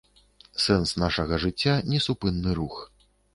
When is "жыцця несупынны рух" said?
1.43-2.81